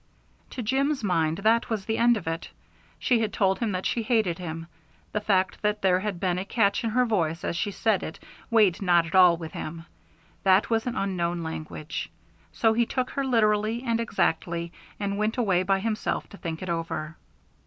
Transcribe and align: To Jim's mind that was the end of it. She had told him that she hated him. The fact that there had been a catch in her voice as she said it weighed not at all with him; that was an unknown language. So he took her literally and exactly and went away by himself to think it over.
To 0.49 0.63
Jim's 0.63 1.03
mind 1.03 1.37
that 1.43 1.69
was 1.69 1.85
the 1.85 1.99
end 1.99 2.17
of 2.17 2.25
it. 2.25 2.49
She 2.97 3.19
had 3.19 3.31
told 3.31 3.59
him 3.59 3.71
that 3.73 3.85
she 3.85 4.01
hated 4.01 4.39
him. 4.39 4.65
The 5.11 5.21
fact 5.21 5.61
that 5.61 5.83
there 5.83 5.99
had 5.99 6.19
been 6.19 6.39
a 6.39 6.43
catch 6.43 6.83
in 6.83 6.89
her 6.89 7.05
voice 7.05 7.43
as 7.43 7.55
she 7.55 7.69
said 7.69 8.01
it 8.01 8.17
weighed 8.49 8.81
not 8.81 9.05
at 9.05 9.13
all 9.13 9.37
with 9.37 9.51
him; 9.51 9.85
that 10.41 10.71
was 10.71 10.87
an 10.87 10.95
unknown 10.95 11.43
language. 11.43 12.09
So 12.51 12.73
he 12.73 12.87
took 12.87 13.11
her 13.11 13.23
literally 13.23 13.83
and 13.85 13.99
exactly 13.99 14.71
and 14.99 15.19
went 15.19 15.37
away 15.37 15.61
by 15.61 15.79
himself 15.79 16.27
to 16.29 16.37
think 16.37 16.63
it 16.63 16.69
over. 16.71 17.15